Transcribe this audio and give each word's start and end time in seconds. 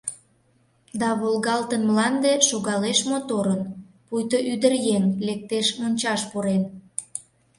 Да 0.99 1.09
волгалтын 1.21 1.81
мланде 1.89 2.33
шогалеш 2.49 2.99
моторын, 3.09 3.61
пуйто 4.07 4.37
ӱдыръеҥ 4.51 5.03
лектеш 5.27 5.67
мончаш 5.79 6.21
пурен. 6.31 6.63